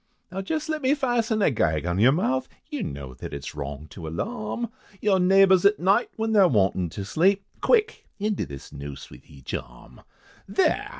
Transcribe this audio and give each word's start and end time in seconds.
"Now 0.31 0.41
jest 0.41 0.67
let 0.67 0.81
me 0.81 0.95
fasten 0.95 1.43
a 1.43 1.51
gag 1.51 1.85
on 1.85 1.99
yer 1.99 2.11
mouth, 2.11 2.49
You 2.71 2.81
know 2.81 3.13
that 3.13 3.35
it's 3.35 3.53
wrong, 3.53 3.85
to 3.89 4.07
alarm 4.07 4.69
Your 4.99 5.19
neighbours 5.19 5.63
at 5.63 5.77
night, 5.79 6.09
when 6.15 6.31
they're 6.31 6.47
wantin' 6.47 6.89
to 6.89 7.05
sleep, 7.05 7.43
Quick! 7.61 8.07
into 8.17 8.47
this 8.47 8.73
noose 8.73 9.11
with 9.11 9.29
each 9.29 9.53
arm, 9.53 10.01
There! 10.47 10.89